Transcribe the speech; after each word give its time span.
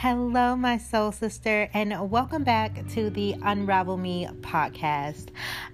Hello, 0.00 0.54
my 0.54 0.78
soul 0.78 1.10
sister, 1.10 1.68
and 1.74 2.08
welcome 2.08 2.44
back 2.44 2.86
to 2.90 3.10
the 3.10 3.34
Unravel 3.42 3.96
Me 3.96 4.28
podcast. 4.42 5.30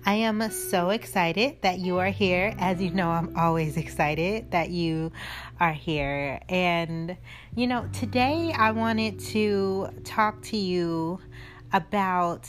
I 0.07 0.15
am 0.15 0.51
so 0.51 0.89
excited 0.89 1.61
that 1.61 1.81
you 1.81 1.99
are 1.99 2.08
here. 2.08 2.54
As 2.58 2.81
you 2.81 2.90
know, 2.90 3.11
I'm 3.11 3.37
always 3.37 3.76
excited 3.76 4.51
that 4.51 4.71
you 4.71 5.13
are 5.61 5.75
here. 5.75 6.40
And, 6.49 7.19
you 7.54 7.67
know, 7.67 7.87
today 7.93 8.54
I 8.57 8.71
wanted 8.71 9.21
to 9.21 9.90
talk 10.04 10.41
to 10.45 10.56
you 10.56 11.21
about 11.75 12.49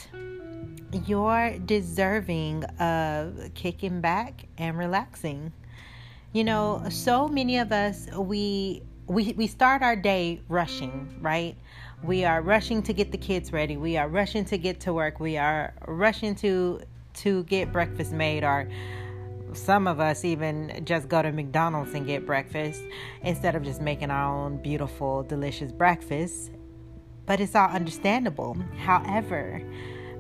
your 1.05 1.57
deserving 1.65 2.63
of 2.79 3.53
kicking 3.53 3.99
back 3.99 4.45
and 4.57 4.77
relaxing. 4.77 5.51
You 6.31 6.45
know, 6.45 6.85
so 6.89 7.27
many 7.27 7.57
of 7.57 7.73
us, 7.73 8.07
we 8.15 8.81
we 9.07 9.33
we 9.33 9.47
start 9.47 9.81
our 9.81 9.95
day 9.95 10.41
rushing, 10.49 11.17
right? 11.21 11.55
We 12.03 12.25
are 12.25 12.41
rushing 12.41 12.83
to 12.83 12.93
get 12.93 13.11
the 13.11 13.17
kids 13.17 13.51
ready. 13.51 13.77
We 13.77 13.97
are 13.97 14.07
rushing 14.07 14.45
to 14.45 14.57
get 14.57 14.79
to 14.81 14.93
work. 14.93 15.19
We 15.19 15.37
are 15.37 15.73
rushing 15.87 16.35
to 16.35 16.81
to 17.15 17.43
get 17.43 17.71
breakfast 17.71 18.11
made 18.11 18.43
or 18.43 18.67
some 19.53 19.87
of 19.87 19.99
us 19.99 20.25
even 20.25 20.81
just 20.83 21.07
go 21.07 21.21
to 21.21 21.31
McDonald's 21.31 21.93
and 21.93 22.05
get 22.05 22.25
breakfast 22.25 22.81
instead 23.21 23.55
of 23.55 23.63
just 23.63 23.81
making 23.81 24.11
our 24.11 24.45
own 24.45 24.57
beautiful, 24.57 25.23
delicious 25.23 25.71
breakfast. 25.71 26.51
But 27.25 27.39
it's 27.39 27.55
all 27.55 27.69
understandable. 27.69 28.57
However, 28.77 29.61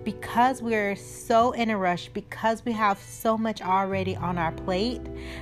because 0.03 0.61
we're 0.61 0.95
so 0.95 1.51
in 1.51 1.69
a 1.69 1.77
rush, 1.77 2.09
because 2.09 2.63
we 2.63 2.71
have 2.71 2.99
so 2.99 3.37
much 3.37 3.61
already 3.61 4.15
on 4.15 4.37
our 4.37 4.51
plate 4.53 5.01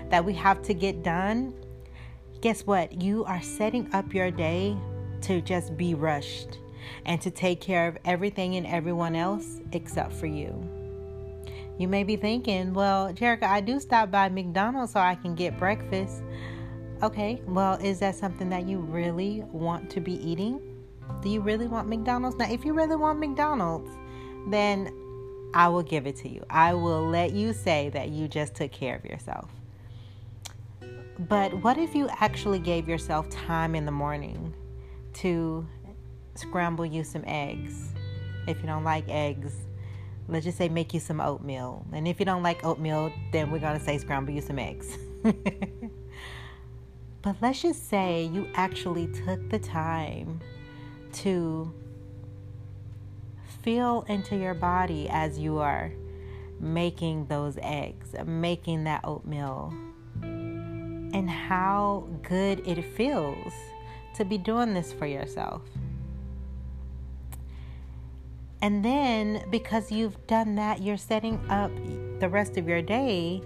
that 0.09 0.25
we 0.25 0.33
have 0.33 0.61
to 0.63 0.73
get 0.73 1.03
done, 1.03 1.53
guess 2.43 2.67
what? 2.67 3.01
You 3.01 3.23
are 3.23 3.41
setting 3.41 3.89
up 3.93 4.13
your 4.13 4.29
day 4.29 4.75
to 5.21 5.39
just 5.39 5.77
be 5.77 5.93
rushed 5.93 6.57
and 7.05 7.21
to 7.21 7.31
take 7.31 7.61
care 7.61 7.87
of 7.87 7.97
everything 8.03 8.57
and 8.57 8.67
everyone 8.67 9.15
else 9.15 9.61
except 9.71 10.11
for 10.11 10.25
you. 10.25 10.53
You 11.79 11.87
may 11.87 12.03
be 12.03 12.17
thinking, 12.17 12.73
well, 12.73 13.13
Jerica, 13.13 13.43
I 13.43 13.61
do 13.61 13.79
stop 13.79 14.11
by 14.11 14.27
McDonald's 14.27 14.91
so 14.91 14.99
I 14.99 15.15
can 15.15 15.35
get 15.35 15.57
breakfast. 15.57 16.21
Okay, 17.01 17.41
well, 17.47 17.75
is 17.75 17.99
that 17.99 18.15
something 18.15 18.49
that 18.49 18.67
you 18.67 18.79
really 18.79 19.45
want 19.53 19.89
to 19.91 20.01
be 20.01 20.15
eating? 20.15 20.59
Do 21.21 21.29
you 21.29 21.39
really 21.39 21.67
want 21.67 21.87
McDonald's? 21.87 22.35
Now, 22.35 22.51
if 22.51 22.65
you 22.65 22.73
really 22.73 22.97
want 22.97 23.19
McDonald's, 23.19 23.89
then 24.49 24.93
I 25.53 25.69
will 25.69 25.83
give 25.83 26.07
it 26.07 26.17
to 26.17 26.29
you. 26.29 26.43
I 26.49 26.73
will 26.73 27.07
let 27.07 27.31
you 27.31 27.53
say 27.53 27.87
that 27.91 28.09
you 28.09 28.27
just 28.27 28.53
took 28.53 28.73
care 28.73 28.97
of 28.97 29.05
yourself. 29.05 29.49
But 31.19 31.53
what 31.63 31.77
if 31.77 31.93
you 31.93 32.09
actually 32.09 32.59
gave 32.59 32.87
yourself 32.87 33.29
time 33.29 33.75
in 33.75 33.85
the 33.85 33.91
morning 33.91 34.53
to 35.15 35.67
scramble 36.35 36.85
you 36.85 37.03
some 37.03 37.23
eggs? 37.27 37.93
If 38.47 38.59
you 38.61 38.65
don't 38.65 38.83
like 38.83 39.07
eggs, 39.07 39.53
let's 40.27 40.45
just 40.45 40.57
say 40.57 40.69
make 40.69 40.91
you 40.93 40.99
some 40.99 41.21
oatmeal. 41.21 41.85
And 41.93 42.07
if 42.07 42.19
you 42.19 42.25
don't 42.25 42.41
like 42.41 42.65
oatmeal, 42.65 43.13
then 43.31 43.51
we're 43.51 43.59
going 43.59 43.77
to 43.77 43.85
say 43.85 43.99
scramble 43.99 44.33
you 44.33 44.41
some 44.41 44.57
eggs. 44.57 44.97
but 47.21 47.35
let's 47.41 47.61
just 47.61 47.87
say 47.89 48.23
you 48.33 48.47
actually 48.55 49.05
took 49.07 49.49
the 49.49 49.59
time 49.59 50.41
to 51.13 51.71
feel 53.61 54.03
into 54.07 54.35
your 54.35 54.55
body 54.55 55.07
as 55.09 55.37
you 55.37 55.59
are 55.59 55.91
making 56.59 57.27
those 57.27 57.59
eggs, 57.61 58.15
making 58.25 58.85
that 58.85 59.01
oatmeal 59.03 59.71
and 61.13 61.29
how 61.29 62.07
good 62.23 62.67
it 62.67 62.83
feels 62.83 63.53
to 64.15 64.25
be 64.25 64.37
doing 64.37 64.73
this 64.73 64.91
for 64.91 65.05
yourself. 65.05 65.61
And 68.61 68.83
then, 68.83 69.43
because 69.49 69.91
you've 69.91 70.25
done 70.25 70.55
that, 70.55 70.81
you're 70.81 70.97
setting 70.97 71.39
up 71.49 71.71
the 72.19 72.29
rest 72.29 72.57
of 72.57 72.67
your 72.67 72.81
day. 72.81 73.41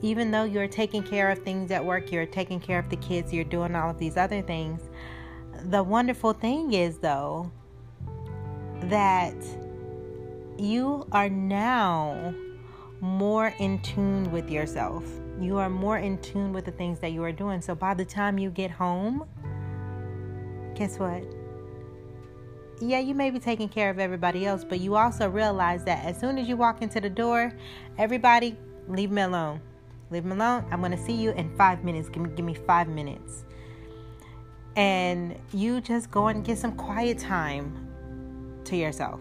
Even 0.00 0.32
though 0.32 0.42
you're 0.42 0.66
taking 0.66 1.02
care 1.02 1.30
of 1.30 1.38
things 1.38 1.70
at 1.70 1.84
work, 1.84 2.10
you're 2.10 2.26
taking 2.26 2.58
care 2.58 2.80
of 2.80 2.88
the 2.88 2.96
kids, 2.96 3.32
you're 3.32 3.44
doing 3.44 3.76
all 3.76 3.90
of 3.90 3.98
these 3.98 4.16
other 4.16 4.42
things. 4.42 4.80
The 5.66 5.82
wonderful 5.82 6.32
thing 6.32 6.72
is, 6.72 6.98
though, 6.98 7.52
that 8.82 9.36
you 10.58 11.06
are 11.12 11.28
now 11.28 12.34
more 13.00 13.54
in 13.60 13.80
tune 13.82 14.30
with 14.32 14.50
yourself. 14.50 15.04
You 15.42 15.58
are 15.58 15.68
more 15.68 15.98
in 15.98 16.18
tune 16.18 16.52
with 16.52 16.64
the 16.64 16.70
things 16.70 17.00
that 17.00 17.10
you 17.12 17.22
are 17.24 17.32
doing. 17.32 17.60
So 17.60 17.74
by 17.74 17.94
the 17.94 18.04
time 18.04 18.38
you 18.38 18.48
get 18.48 18.70
home, 18.70 19.24
guess 20.76 20.98
what? 20.98 21.24
Yeah, 22.80 23.00
you 23.00 23.14
may 23.14 23.30
be 23.30 23.38
taking 23.38 23.68
care 23.68 23.90
of 23.90 23.98
everybody 23.98 24.46
else, 24.46 24.64
but 24.64 24.80
you 24.80 24.94
also 24.96 25.28
realize 25.28 25.84
that 25.84 26.04
as 26.04 26.18
soon 26.18 26.38
as 26.38 26.48
you 26.48 26.56
walk 26.56 26.80
into 26.80 27.00
the 27.00 27.10
door, 27.10 27.52
everybody 27.98 28.56
leave 28.88 29.10
me 29.10 29.22
alone. 29.22 29.60
Leave 30.10 30.24
me 30.24 30.32
alone. 30.32 30.64
I'm 30.70 30.80
going 30.80 30.92
to 30.92 31.02
see 31.02 31.14
you 31.14 31.32
in 31.32 31.54
five 31.56 31.82
minutes. 31.82 32.08
Give 32.08 32.22
me, 32.22 32.30
give 32.36 32.44
me 32.44 32.54
five 32.54 32.88
minutes. 32.88 33.44
And 34.76 35.36
you 35.52 35.80
just 35.80 36.10
go 36.10 36.28
and 36.28 36.44
get 36.44 36.58
some 36.58 36.72
quiet 36.76 37.18
time 37.18 37.88
to 38.64 38.76
yourself 38.76 39.20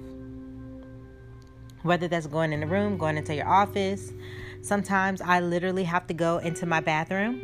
whether 1.83 2.07
that's 2.07 2.27
going 2.27 2.53
in 2.53 2.59
the 2.59 2.67
room, 2.67 2.97
going 2.97 3.17
into 3.17 3.33
your 3.33 3.47
office. 3.47 4.13
Sometimes 4.61 5.21
I 5.21 5.39
literally 5.39 5.83
have 5.85 6.07
to 6.07 6.13
go 6.13 6.37
into 6.37 6.65
my 6.65 6.79
bathroom 6.79 7.41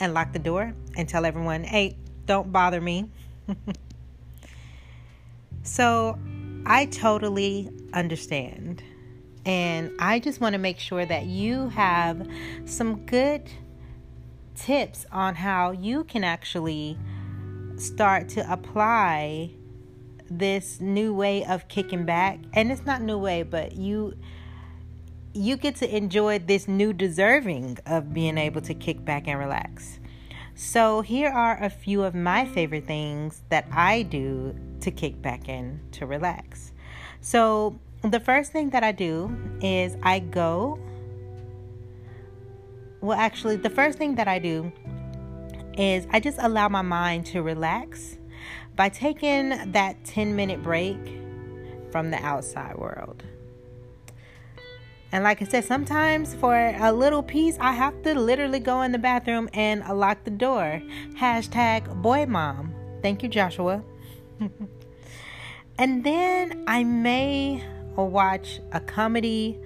and 0.00 0.14
lock 0.14 0.32
the 0.32 0.38
door 0.38 0.74
and 0.96 1.08
tell 1.08 1.24
everyone, 1.24 1.64
hey, 1.64 1.96
don't 2.26 2.52
bother 2.52 2.80
me. 2.80 3.08
so 5.62 6.18
I 6.66 6.86
totally 6.86 7.70
understand. 7.92 8.82
And 9.46 9.92
I 9.98 10.18
just 10.18 10.40
want 10.40 10.52
to 10.52 10.58
make 10.58 10.78
sure 10.78 11.06
that 11.06 11.24
you 11.24 11.70
have 11.70 12.28
some 12.66 13.06
good 13.06 13.48
tips 14.54 15.06
on 15.10 15.36
how 15.36 15.70
you 15.70 16.04
can 16.04 16.24
actually 16.24 16.98
start 17.76 18.28
to 18.28 18.52
apply 18.52 19.50
this 20.30 20.80
new 20.80 21.14
way 21.14 21.44
of 21.44 21.68
kicking 21.68 22.04
back 22.04 22.38
and 22.52 22.70
it's 22.70 22.84
not 22.84 23.00
new 23.00 23.16
way 23.16 23.42
but 23.42 23.72
you 23.72 24.14
you 25.32 25.56
get 25.56 25.76
to 25.76 25.96
enjoy 25.96 26.38
this 26.38 26.68
new 26.68 26.92
deserving 26.92 27.78
of 27.86 28.12
being 28.12 28.38
able 28.38 28.60
to 28.60 28.74
kick 28.74 29.04
back 29.04 29.28
and 29.28 29.38
relax 29.38 29.98
so 30.54 31.00
here 31.00 31.30
are 31.30 31.62
a 31.62 31.70
few 31.70 32.02
of 32.02 32.14
my 32.14 32.44
favorite 32.44 32.86
things 32.86 33.42
that 33.48 33.66
i 33.72 34.02
do 34.02 34.54
to 34.80 34.90
kick 34.90 35.20
back 35.22 35.48
and 35.48 35.80
to 35.92 36.06
relax 36.06 36.72
so 37.20 37.78
the 38.02 38.20
first 38.20 38.52
thing 38.52 38.70
that 38.70 38.82
i 38.82 38.92
do 38.92 39.36
is 39.60 39.96
i 40.02 40.18
go 40.18 40.78
well 43.00 43.18
actually 43.18 43.56
the 43.56 43.70
first 43.70 43.98
thing 43.98 44.14
that 44.14 44.28
i 44.28 44.38
do 44.38 44.72
is 45.76 46.06
i 46.10 46.18
just 46.18 46.38
allow 46.40 46.68
my 46.68 46.82
mind 46.82 47.24
to 47.24 47.42
relax 47.42 48.18
by 48.78 48.88
taking 48.88 49.72
that 49.72 50.04
10 50.04 50.36
minute 50.36 50.62
break 50.62 50.96
from 51.90 52.10
the 52.10 52.16
outside 52.24 52.76
world. 52.76 53.24
And 55.10 55.24
like 55.24 55.40
I 55.40 55.46
said, 55.46 55.64
sometimes 55.64 56.34
for 56.34 56.54
a 56.54 56.92
little 56.92 57.22
peace, 57.22 57.56
I 57.60 57.72
have 57.72 58.02
to 58.02 58.18
literally 58.18 58.60
go 58.60 58.82
in 58.82 58.92
the 58.92 58.98
bathroom 58.98 59.48
and 59.54 59.82
lock 59.88 60.24
the 60.24 60.30
door. 60.30 60.82
Hashtag 61.18 62.02
boy 62.02 62.26
mom. 62.26 62.74
Thank 63.00 63.22
you, 63.22 63.28
Joshua. 63.28 63.82
and 65.78 66.04
then 66.04 66.64
I 66.66 66.84
may 66.84 67.64
watch 67.96 68.60
a 68.72 68.80
comedy 68.80 69.58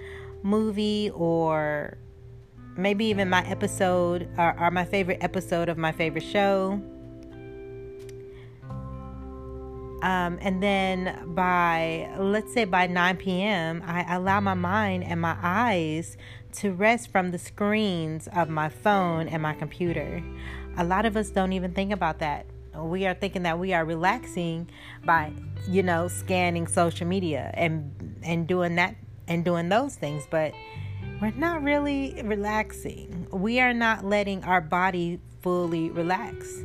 movie 0.43 1.11
or 1.13 1.97
maybe 2.77 3.05
even 3.05 3.29
my 3.29 3.45
episode 3.47 4.29
or, 4.37 4.59
or 4.59 4.71
my 4.71 4.85
favorite 4.85 5.19
episode 5.21 5.67
of 5.67 5.77
my 5.77 5.91
favorite 5.91 6.23
show. 6.23 6.81
Um, 10.03 10.37
and 10.41 10.61
then 10.61 11.33
by, 11.33 12.13
let's 12.19 12.53
say 12.53 12.65
by 12.65 12.87
9 12.87 13.15
p.m., 13.15 13.81
I 13.85 14.15
allow 14.15 14.41
my 14.41 14.53
mind 14.53 15.05
and 15.05 15.21
my 15.21 15.37
eyes 15.41 16.17
to 16.55 16.73
rest 16.73 17.09
from 17.09 17.31
the 17.31 17.39
screens 17.39 18.27
of 18.35 18.49
my 18.49 18.67
phone 18.67 19.29
and 19.29 19.41
my 19.41 19.53
computer. 19.53 20.21
A 20.75 20.83
lot 20.83 21.05
of 21.05 21.15
us 21.15 21.29
don't 21.29 21.53
even 21.53 21.71
think 21.71 21.93
about 21.93 22.19
that. 22.19 22.45
We 22.75 23.05
are 23.05 23.13
thinking 23.13 23.43
that 23.43 23.59
we 23.59 23.73
are 23.73 23.85
relaxing 23.85 24.69
by, 25.05 25.31
you 25.69 25.83
know, 25.83 26.09
scanning 26.09 26.67
social 26.67 27.07
media 27.07 27.51
and 27.53 28.19
and 28.23 28.45
doing 28.45 28.75
that 28.75 28.97
and 29.29 29.45
doing 29.45 29.69
those 29.69 29.95
things, 29.95 30.27
but 30.29 30.53
we're 31.21 31.31
not 31.31 31.63
really 31.63 32.21
relaxing. 32.25 33.27
We 33.31 33.61
are 33.61 33.73
not 33.73 34.03
letting 34.03 34.43
our 34.43 34.59
body 34.59 35.21
fully 35.41 35.91
relax 35.91 36.61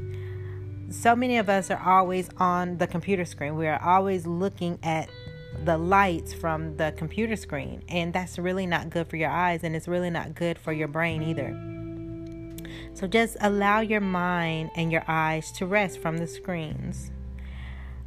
so 0.90 1.14
many 1.14 1.38
of 1.38 1.49
us 1.49 1.70
are 1.70 1.82
always 1.85 2.31
on 2.38 2.79
the 2.79 2.87
computer 2.87 3.25
screen. 3.25 3.56
We 3.56 3.67
are 3.67 3.82
always 3.82 4.26
looking 4.26 4.79
at 4.82 5.08
the 5.64 5.76
lights 5.76 6.32
from 6.32 6.76
the 6.76 6.94
computer 6.96 7.37
screen, 7.37 7.82
and 7.88 8.12
that's 8.12 8.38
really 8.38 8.67
not 8.67 8.90
good 8.90 9.06
for 9.08 9.17
your 9.17 9.31
eyes, 9.31 9.64
and 9.64 9.76
it's 9.76 9.88
really 9.88 10.11
not 10.11 10.35
good 10.35 10.58
for 10.58 10.73
your 10.73 10.88
brain 10.88 11.23
either. 11.23 11.56
So 12.94 13.06
just 13.06 13.37
allow 13.40 13.81
your 13.81 14.00
mind 14.00 14.70
and 14.76 14.90
your 14.90 15.05
eyes 15.06 15.52
to 15.52 15.67
rest 15.67 16.00
from 16.00 16.19
the 16.19 16.26
screens. 16.26 17.11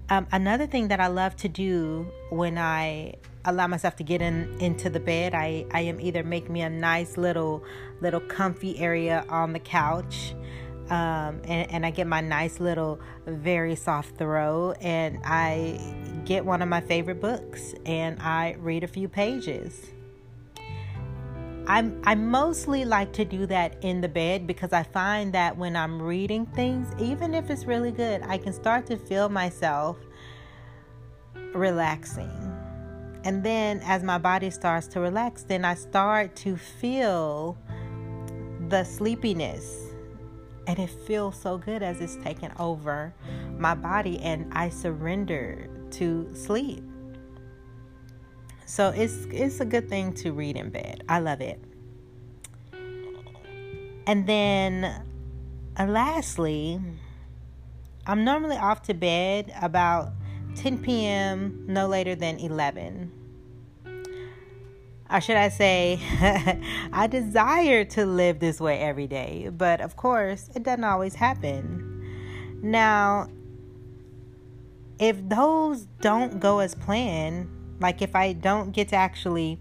Um, 0.10 0.27
another 0.31 0.68
thing 0.68 0.89
that 0.89 1.00
I 1.00 1.07
love 1.07 1.36
to 1.38 1.48
do 1.48 2.12
when 2.30 2.57
I 2.57 3.16
allow 3.45 3.68
myself 3.68 3.95
to 3.98 4.04
get 4.04 4.22
in 4.22 4.57
into 4.60 4.89
the 4.89 5.00
bed, 5.00 5.34
I, 5.34 5.66
I 5.72 5.81
am 5.81 6.01
either 6.01 6.24
make 6.24 6.50
me 6.50 6.62
a 6.62 6.69
nice 6.69 7.16
little 7.16 7.63
little 8.01 8.19
comfy 8.19 8.77
area 8.80 9.25
on 9.30 9.54
the 9.54 9.60
couch. 9.60 10.34
Um, 10.92 11.42
and, 11.46 11.72
and 11.72 11.86
I 11.86 11.92
get 11.92 12.06
my 12.06 12.20
nice 12.20 12.60
little 12.60 13.00
very 13.26 13.78
soft 13.78 14.18
throw 14.18 14.74
and 14.82 15.20
I 15.24 15.80
get 16.26 16.46
one 16.46 16.62
of 16.62 16.68
my 16.68 16.82
favorite 16.82 17.22
books 17.22 17.74
and 17.86 18.22
I 18.22 18.58
read 18.60 18.84
a 18.84 18.90
few 18.90 19.08
pages. 19.08 19.92
I'm, 21.66 22.02
I 22.04 22.16
mostly 22.16 22.84
like 22.84 23.14
to 23.14 23.24
do 23.24 23.46
that 23.46 23.78
in 23.82 24.02
the 24.02 24.10
bed 24.10 24.46
because 24.46 24.74
I 24.74 24.84
find 24.84 25.32
that 25.32 25.56
when 25.56 25.78
I'm 25.78 26.02
reading 26.02 26.46
things, 26.48 26.90
even 27.00 27.34
if 27.34 27.50
it's 27.50 27.64
really 27.64 27.92
good, 27.92 28.22
I 28.24 28.38
can 28.38 28.52
start 28.52 28.86
to 28.88 28.98
feel 28.98 29.30
myself 29.30 29.96
relaxing. 31.54 32.52
And 33.24 33.46
then 33.46 33.80
as 33.86 34.04
my 34.04 34.18
body 34.18 34.50
starts 34.50 34.88
to 34.88 35.00
relax, 35.00 35.44
then 35.44 35.64
I 35.64 35.76
start 35.76 36.36
to 36.38 36.58
feel 36.58 37.58
the 38.68 38.84
sleepiness. 38.84 39.91
And 40.72 40.80
it 40.80 40.90
feels 40.90 41.36
so 41.36 41.58
good 41.58 41.84
as 41.84 42.00
it's 42.00 42.16
taken 42.24 42.54
over 42.58 43.14
my 43.60 43.76
body 43.76 44.20
and 44.20 44.50
I 44.54 44.70
surrender 44.70 45.68
to 46.00 46.34
sleep. 46.34 46.82
So 48.66 48.88
it's 48.96 49.26
it's 49.32 49.60
a 49.60 49.66
good 49.66 49.90
thing 49.90 50.14
to 50.24 50.32
read 50.32 50.56
in 50.56 50.70
bed. 50.70 51.04
I 51.10 51.20
love 51.20 51.42
it. 51.42 51.62
And 54.08 54.26
then 54.26 54.86
uh, 55.78 55.88
lastly, 55.88 56.80
I'm 58.08 58.24
normally 58.24 58.56
off 58.56 58.82
to 58.84 58.94
bed 58.94 59.54
about 59.62 60.14
10 60.56 60.78
p.m., 60.78 61.66
no 61.68 61.86
later 61.90 62.16
than 62.16 62.40
11. 62.40 63.12
Or 65.12 65.19
should 65.19 65.36
I 65.36 65.50
say, 65.50 66.00
I 66.94 67.08
desire 67.08 67.84
to 67.86 68.06
live 68.06 68.40
this 68.40 68.62
way 68.62 68.80
every 68.80 69.08
day, 69.08 69.50
but 69.52 69.81
of 69.81 69.98
course, 69.98 70.50
it 70.56 70.63
doesn't 70.63 70.84
always 70.84 71.16
happen. 71.16 72.62
Now, 72.63 73.28
if 75.00 75.18
those 75.28 75.88
don't 76.00 76.40
go 76.40 76.60
as 76.60 76.75
planned, 76.75 77.50
like 77.81 78.02
if 78.02 78.16
I 78.16 78.34
don't 78.34 78.72
get 78.72 78.90
to 78.90 78.96
actually 78.96 79.60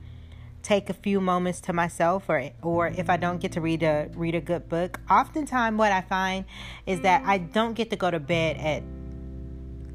take 0.63 0.91
a 0.91 0.93
few 0.93 1.21
moments 1.21 1.61
to 1.63 1.73
myself 1.73 2.29
or 2.29 2.51
or 2.61 2.89
if 2.89 3.09
I 3.09 3.17
don't 3.17 3.41
get 3.41 3.53
to 3.53 3.61
read 3.63 3.83
a 3.83 4.11
read 4.15 4.35
a 4.35 4.41
good 4.41 4.69
book, 4.69 5.01
oftentimes 5.11 5.79
what 5.79 5.91
I 5.91 6.03
find 6.03 6.45
is 6.87 7.01
that 7.01 7.25
I 7.25 7.39
don't 7.39 7.73
get 7.73 7.91
to 7.91 7.97
go 7.97 8.11
to 8.11 8.21
bed 8.21 8.59
at 8.59 8.83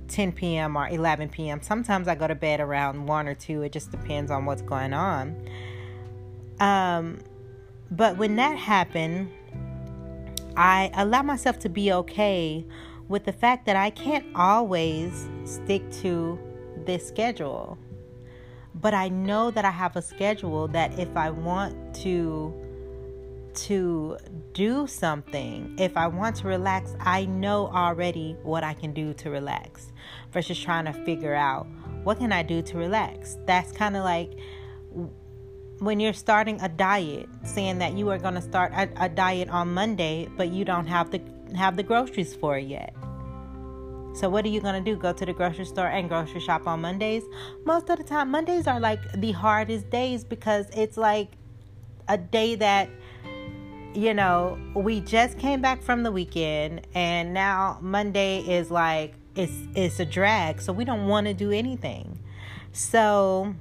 10 0.07 0.31
p.m. 0.33 0.75
or 0.75 0.87
11 0.87 1.29
p.m. 1.29 1.61
Sometimes 1.61 2.07
I 2.07 2.15
go 2.15 2.27
to 2.27 2.35
bed 2.35 2.59
around 2.59 3.05
1 3.05 3.27
or 3.27 3.35
2. 3.35 3.63
It 3.63 3.71
just 3.71 3.91
depends 3.91 4.31
on 4.31 4.45
what's 4.45 4.61
going 4.61 4.93
on. 4.93 5.49
Um 6.59 7.19
but 7.91 8.17
when 8.17 8.35
that 8.37 8.57
happened, 8.57 9.31
I 10.57 10.91
allow 10.95 11.21
myself 11.21 11.59
to 11.59 11.69
be 11.69 11.91
okay 11.91 12.65
with 13.07 13.25
the 13.25 13.33
fact 13.33 13.65
that 13.67 13.75
I 13.75 13.89
can't 13.91 14.25
always 14.35 15.29
stick 15.43 15.89
to 16.01 16.39
this 16.85 17.07
schedule. 17.07 17.77
But 18.73 18.93
I 18.93 19.09
know 19.09 19.51
that 19.51 19.63
I 19.63 19.69
have 19.69 19.95
a 19.95 20.01
schedule 20.01 20.67
that 20.69 20.97
if 20.97 21.15
I 21.15 21.29
want 21.29 21.95
to 21.95 22.53
to 23.55 24.17
do 24.53 24.87
something, 24.87 25.75
if 25.79 25.97
I 25.97 26.07
want 26.07 26.35
to 26.37 26.47
relax, 26.47 26.95
I 26.99 27.25
know 27.25 27.67
already 27.67 28.35
what 28.43 28.63
I 28.63 28.73
can 28.73 28.93
do 28.93 29.13
to 29.15 29.29
relax 29.29 29.91
versus 30.31 30.59
trying 30.59 30.85
to 30.85 30.93
figure 30.93 31.33
out 31.33 31.67
what 32.03 32.19
can 32.19 32.31
I 32.31 32.43
do 32.43 32.61
to 32.61 32.77
relax. 32.77 33.37
That's 33.45 33.71
kind 33.71 33.95
of 33.95 34.03
like 34.03 34.31
when 35.79 35.99
you're 35.99 36.13
starting 36.13 36.59
a 36.61 36.69
diet, 36.69 37.27
saying 37.43 37.79
that 37.79 37.97
you 37.97 38.09
are 38.09 38.17
going 38.17 38.35
to 38.35 38.41
start 38.41 38.71
a, 38.73 38.89
a, 38.97 39.09
diet 39.09 39.49
on 39.49 39.73
Monday, 39.73 40.29
but 40.37 40.49
you 40.49 40.63
don't 40.63 40.87
have 40.87 41.11
the 41.11 41.21
have 41.55 41.75
the 41.75 41.83
groceries 41.83 42.33
for 42.33 42.57
it 42.57 42.67
yet. 42.67 42.93
So 44.15 44.29
what 44.29 44.45
are 44.45 44.49
you 44.49 44.61
going 44.61 44.81
to 44.81 44.91
do? 44.91 44.97
Go 44.97 45.11
to 45.11 45.25
the 45.25 45.33
grocery 45.33 45.65
store 45.65 45.87
and 45.87 46.07
grocery 46.07 46.39
shop 46.39 46.67
on 46.67 46.81
Mondays? 46.81 47.23
Most 47.65 47.89
of 47.89 47.97
the 47.97 48.03
time 48.03 48.31
Mondays 48.31 48.65
are 48.65 48.79
like 48.79 48.99
the 49.13 49.33
hardest 49.33 49.89
days 49.89 50.23
because 50.23 50.67
it's 50.73 50.95
like 50.95 51.31
a 52.07 52.17
day 52.17 52.55
that 52.55 52.89
you 53.95 54.13
know, 54.13 54.57
we 54.73 54.99
just 54.99 55.37
came 55.39 55.61
back 55.61 55.81
from 55.81 56.03
the 56.03 56.11
weekend 56.11 56.85
and 56.93 57.33
now 57.33 57.79
Monday 57.81 58.39
is 58.39 58.69
like 58.69 59.13
it's 59.35 59.53
it's 59.75 59.99
a 59.99 60.05
drag. 60.05 60.61
So 60.61 60.73
we 60.73 60.85
don't 60.85 61.07
want 61.07 61.27
to 61.27 61.33
do 61.33 61.51
anything. 61.51 62.19
So 62.71 63.55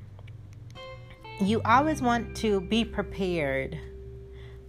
you 1.40 1.62
always 1.64 2.02
want 2.02 2.36
to 2.38 2.60
be 2.60 2.84
prepared 2.84 3.78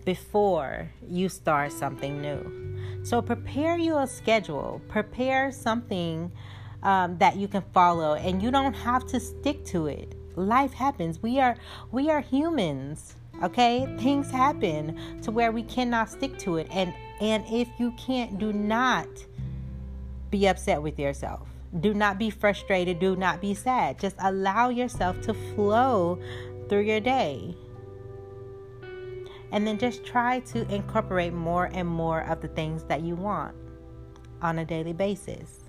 before 0.04 0.92
you 1.08 1.30
start 1.30 1.72
something 1.72 2.22
new. 2.22 3.04
So 3.04 3.22
prepare 3.22 3.78
your 3.78 4.08
schedule, 4.08 4.82
prepare 4.88 5.52
something 5.52 6.32
um, 6.84 7.18
that 7.18 7.38
you 7.38 7.48
can 7.48 7.64
follow, 7.74 8.14
and 8.14 8.42
you 8.42 8.52
don't 8.52 8.74
have 8.74 9.06
to 9.08 9.20
stick 9.20 9.66
to 9.66 9.88
it. 9.88 10.16
Life 10.36 10.74
happens. 10.74 11.22
We 11.22 11.40
are 11.40 11.56
we 11.92 12.10
are 12.10 12.22
humans. 12.22 13.16
Okay, 13.44 13.86
things 14.00 14.32
happen 14.32 14.98
to 15.22 15.32
where 15.32 15.52
we 15.52 15.64
cannot 15.64 16.10
stick 16.10 16.38
to 16.40 16.58
it, 16.58 16.68
and 16.72 16.94
and 17.20 17.44
if 17.50 17.68
you 17.78 17.92
can't, 17.98 18.38
do 18.38 18.52
not 18.52 19.08
be 20.32 20.48
upset 20.48 20.82
with 20.82 21.00
yourself. 21.00 21.48
Do 21.80 21.94
not 21.94 22.18
be 22.18 22.30
frustrated. 22.30 23.00
Do 23.00 23.16
not 23.16 23.42
be 23.42 23.54
sad. 23.54 24.00
Just 24.00 24.16
allow 24.20 24.70
yourself 24.70 25.22
to 25.22 25.34
flow 25.34 26.20
through 26.70 26.82
your 26.82 27.00
day. 27.00 27.56
And 29.52 29.68
then 29.68 29.78
just 29.78 30.06
try 30.06 30.40
to 30.42 30.74
incorporate 30.74 31.34
more 31.34 31.70
and 31.74 31.88
more 31.88 32.22
of 32.22 32.42
the 32.42 32.48
things 32.50 32.84
that 32.86 33.02
you 33.02 33.16
want 33.16 33.56
on 34.42 34.60
a 34.60 34.66
daily 34.66 34.94
basis. 34.94 35.65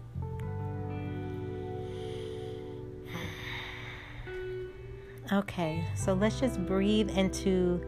Okay, 5.33 5.85
so 5.97 6.15
let's 6.15 6.39
just 6.39 6.65
breathe 6.67 7.11
into 7.11 7.85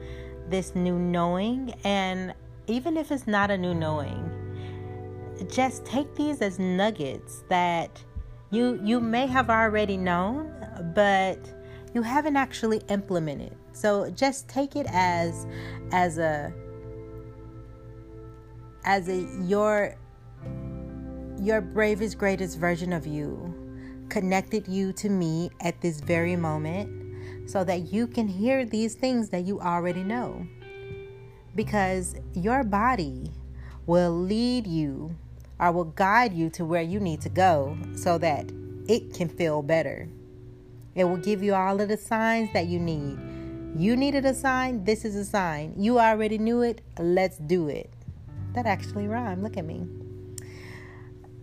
this 0.49 0.75
new 0.75 0.99
knowing. 0.99 1.73
And 1.85 2.35
even 2.67 2.97
if 2.97 3.13
it's 3.13 3.29
not 3.29 3.53
a 3.53 3.57
new 3.57 3.75
knowing, 3.75 4.29
just 5.49 5.85
take 5.85 6.13
these 6.17 6.43
as 6.43 6.59
nuggets 6.59 7.45
that 7.49 8.03
you 8.51 8.81
you 8.83 8.99
may 8.99 9.27
have 9.27 9.51
already 9.51 9.97
known, 9.97 10.53
but 10.97 11.39
you 11.95 12.03
haven't 12.03 12.37
actually 12.37 12.79
implemented. 12.89 13.55
So 13.73 14.11
just 14.11 14.49
take 14.49 14.75
it 14.75 14.87
as 14.91 15.47
as 15.93 16.19
a 16.19 16.53
as 18.85 19.09
a 19.09 19.29
your 19.45 19.95
your 21.41 21.61
bravest 21.61 22.19
greatest 22.19 22.59
version 22.59 22.93
of 22.93 23.07
you 23.07 23.55
connected 24.09 24.67
you 24.67 24.93
to 24.95 25.09
me 25.09 25.51
at 25.61 25.81
this 25.81 26.01
very 26.01 26.35
moment 26.35 26.98
so 27.49 27.65
that 27.65 27.93
you 27.93 28.07
can 28.07 28.29
hear 28.29 28.67
these 28.67 28.95
things 28.95 29.31
that 29.31 29.45
you 29.45 29.59
already 29.59 30.05
know. 30.05 30.47
Because 31.55 32.15
your 32.35 32.63
body 32.63 33.33
will 33.87 34.13
lead 34.13 34.67
you 34.67 35.17
or 35.59 35.73
will 35.73 35.85
guide 35.85 36.35
you 36.35 36.51
to 36.51 36.65
where 36.65 36.83
you 36.83 37.01
need 37.01 37.23
to 37.23 37.31
go 37.31 37.77
so 37.97 38.19
that 38.19 38.53
it 38.87 39.15
can 39.15 39.29
feel 39.29 39.63
better. 39.63 40.09
It 40.95 41.05
will 41.05 41.17
give 41.17 41.43
you 41.43 41.55
all 41.55 41.81
of 41.81 41.89
the 41.89 41.97
signs 41.97 42.53
that 42.53 42.67
you 42.67 42.79
need. 42.79 43.19
You 43.77 43.97
needed 43.97 44.27
a 44.27 44.35
sign, 44.35 44.85
this 44.85 45.05
is 45.05 45.17
a 45.17 45.25
sign. 45.25 45.75
You 45.77 45.99
already 45.99 46.37
knew 46.37 46.63
it, 46.63 46.83
let's 46.99 47.39
do 47.39 47.69
it. 47.69 47.91
That 48.55 48.67
actually 48.67 49.09
rhymed. 49.09 49.43
Look 49.43 49.57
at 49.57 49.65
me. 49.65 49.87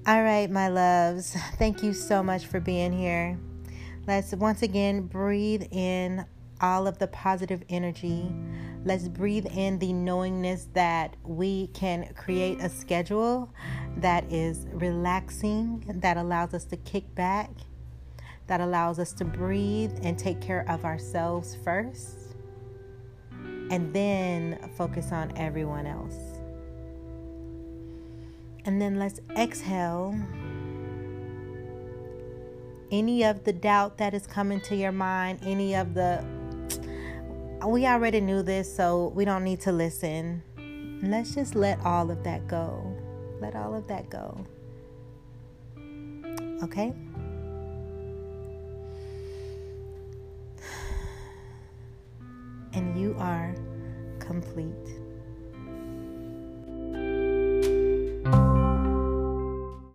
All 0.07 0.21
right, 0.21 0.49
my 0.51 0.67
loves. 0.67 1.35
Thank 1.57 1.81
you 1.81 1.93
so 1.93 2.21
much 2.21 2.45
for 2.45 2.59
being 2.59 2.93
here. 2.93 3.39
Let's 4.07 4.33
once 4.33 4.61
again 4.61 5.07
breathe 5.07 5.63
in 5.71 6.25
all 6.61 6.87
of 6.87 6.99
the 6.99 7.07
positive 7.07 7.63
energy. 7.69 8.33
Let's 8.83 9.07
breathe 9.07 9.47
in 9.47 9.79
the 9.79 9.93
knowingness 9.93 10.67
that 10.73 11.15
we 11.23 11.67
can 11.67 12.13
create 12.13 12.59
a 12.61 12.69
schedule 12.69 13.51
that 13.97 14.31
is 14.31 14.67
relaxing, 14.71 15.99
that 16.01 16.17
allows 16.17 16.53
us 16.53 16.65
to 16.65 16.77
kick 16.77 17.13
back 17.15 17.49
that 18.47 18.61
allows 18.61 18.99
us 18.99 19.11
to 19.13 19.25
breathe 19.25 19.91
and 20.03 20.17
take 20.17 20.39
care 20.39 20.65
of 20.69 20.85
ourselves 20.85 21.55
first, 21.63 22.35
and 23.71 23.93
then 23.93 24.69
focus 24.77 25.11
on 25.11 25.35
everyone 25.35 25.87
else. 25.87 26.15
And 28.65 28.81
then 28.81 28.97
let's 28.97 29.19
exhale 29.37 30.15
any 32.91 33.23
of 33.23 33.43
the 33.43 33.53
doubt 33.53 33.97
that 33.97 34.13
is 34.13 34.27
coming 34.27 34.61
to 34.61 34.75
your 34.75 34.91
mind, 34.91 35.39
any 35.43 35.75
of 35.75 35.93
the, 35.93 36.23
we 37.65 37.85
already 37.85 38.21
knew 38.21 38.43
this, 38.43 38.73
so 38.73 39.07
we 39.15 39.25
don't 39.25 39.43
need 39.43 39.59
to 39.61 39.71
listen. 39.71 40.43
Let's 41.03 41.35
just 41.35 41.55
let 41.55 41.79
all 41.85 42.09
of 42.11 42.23
that 42.23 42.47
go. 42.47 42.95
Let 43.39 43.55
all 43.55 43.75
of 43.75 43.87
that 43.87 44.09
go. 44.09 44.45
Okay? 46.63 46.93
And 52.73 52.99
you 52.99 53.15
are 53.19 53.53
complete. 54.19 54.94